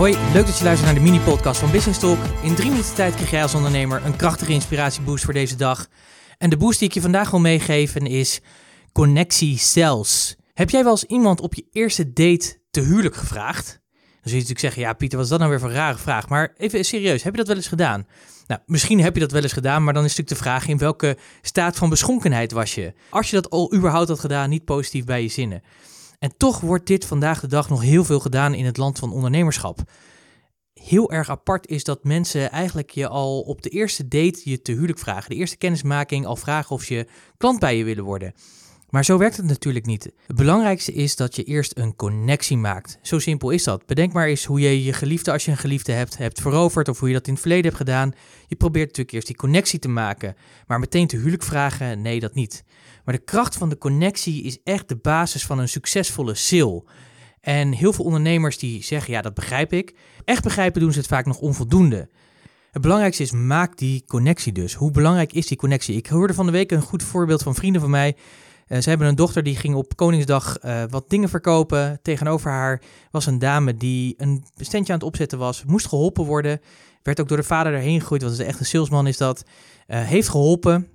[0.00, 2.18] Hoi, leuk dat je luistert naar de mini-podcast van Business Talk.
[2.42, 5.88] In drie minuten tijd krijg jij als ondernemer een krachtige inspiratieboost voor deze dag.
[6.38, 8.40] En de boost die ik je vandaag wil meegeven is
[8.92, 10.36] connectie cells.
[10.54, 13.66] Heb jij wel eens iemand op je eerste date te huwelijk gevraagd?
[13.66, 15.98] Dan zul je natuurlijk zeggen, ja Pieter, wat is dat nou weer voor een rare
[15.98, 16.28] vraag?
[16.28, 18.06] Maar even serieus, heb je dat wel eens gedaan?
[18.46, 20.78] Nou, misschien heb je dat wel eens gedaan, maar dan is natuurlijk de vraag in
[20.78, 22.94] welke staat van beschonkenheid was je?
[23.10, 25.62] Als je dat al überhaupt had gedaan, niet positief bij je zinnen.
[26.20, 29.12] En toch wordt dit vandaag de dag nog heel veel gedaan in het land van
[29.12, 29.78] ondernemerschap.
[30.74, 34.72] Heel erg apart is dat mensen eigenlijk je al op de eerste date je te
[34.72, 35.30] huwelijk vragen.
[35.30, 38.34] De eerste kennismaking al vragen of je klant bij je willen worden.
[38.90, 40.12] Maar zo werkt het natuurlijk niet.
[40.26, 42.98] Het belangrijkste is dat je eerst een connectie maakt.
[43.02, 43.86] Zo simpel is dat.
[43.86, 46.98] Bedenk maar eens hoe je je geliefde, als je een geliefde hebt, hebt veroverd of
[46.98, 48.12] hoe je dat in het verleden hebt gedaan.
[48.46, 50.36] Je probeert natuurlijk eerst die connectie te maken.
[50.66, 52.64] Maar meteen te huwelijk vragen, nee, dat niet.
[53.04, 56.84] Maar de kracht van de connectie is echt de basis van een succesvolle sale.
[57.40, 59.94] En heel veel ondernemers die zeggen, ja, dat begrijp ik.
[60.24, 62.08] Echt begrijpen doen ze het vaak nog onvoldoende.
[62.70, 64.74] Het belangrijkste is, maak die connectie dus.
[64.74, 65.96] Hoe belangrijk is die connectie?
[65.96, 68.16] Ik hoorde van de week een goed voorbeeld van vrienden van mij.
[68.70, 71.98] Uh, ze hebben een dochter die ging op Koningsdag uh, wat dingen verkopen.
[72.02, 75.64] Tegenover haar was een dame die een standje aan het opzetten was.
[75.64, 76.60] Moest geholpen worden.
[77.02, 79.42] Werd ook door de vader erheen gegooid, want echt een salesman is dat.
[79.88, 80.88] Uh, heeft geholpen.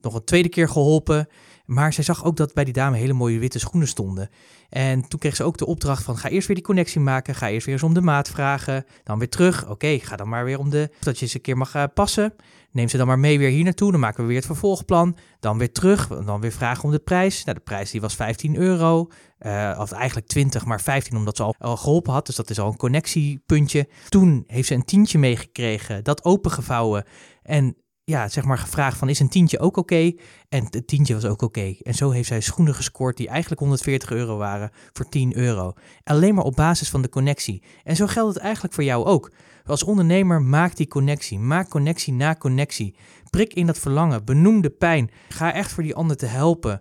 [0.00, 1.28] Nog een tweede keer geholpen.
[1.72, 4.30] Maar zij zag ook dat bij die dame hele mooie witte schoenen stonden.
[4.68, 7.34] En toen kreeg ze ook de opdracht van ga eerst weer die connectie maken.
[7.34, 8.84] Ga eerst weer eens om de maat vragen.
[9.04, 9.68] Dan weer terug.
[9.68, 10.90] Oké, ga dan maar weer om de...
[11.00, 12.34] Dat je eens een keer mag uh, passen.
[12.70, 13.90] Neem ze dan maar mee weer hier naartoe.
[13.90, 15.16] Dan maken we weer het vervolgplan.
[15.40, 16.06] Dan weer terug.
[16.08, 17.44] Dan weer vragen om de prijs.
[17.44, 19.08] Nou, de prijs die was 15 euro.
[19.40, 22.26] Uh, of eigenlijk 20, maar 15 omdat ze al, al geholpen had.
[22.26, 23.88] Dus dat is al een connectiepuntje.
[24.08, 26.04] Toen heeft ze een tientje meegekregen.
[26.04, 27.04] Dat opengevouwen.
[27.42, 27.76] En
[28.12, 30.12] ja, zeg maar gevraagd van is een tientje ook oké?
[30.48, 31.74] En het tientje was ook oké.
[31.82, 35.72] En zo heeft zij schoenen gescoord die eigenlijk 140 euro waren voor 10 euro.
[36.04, 37.62] Alleen maar op basis van de connectie.
[37.84, 39.32] En zo geldt het eigenlijk voor jou ook.
[39.64, 41.38] Als ondernemer maak die connectie.
[41.38, 42.96] Maak connectie na connectie.
[43.30, 44.24] Prik in dat verlangen.
[44.24, 45.10] Benoem de pijn.
[45.28, 46.80] Ga echt voor die ander te helpen.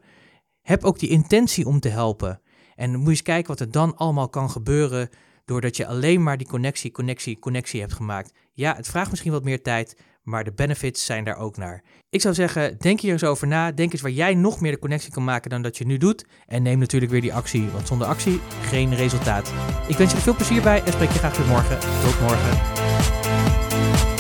[0.62, 2.42] Heb ook die intentie om te helpen.
[2.76, 5.10] En moet je eens kijken wat er dan allemaal kan gebeuren
[5.52, 8.34] doordat je alleen maar die connectie, connectie, connectie hebt gemaakt.
[8.54, 11.84] Ja, het vraagt misschien wat meer tijd, maar de benefits zijn daar ook naar.
[12.10, 13.72] Ik zou zeggen, denk hier eens over na.
[13.72, 16.26] Denk eens waar jij nog meer de connectie kan maken dan dat je nu doet.
[16.46, 19.54] En neem natuurlijk weer die actie, want zonder actie geen resultaat.
[19.88, 21.80] Ik wens je er veel plezier bij en spreek je graag weer morgen.
[21.80, 24.11] Tot morgen.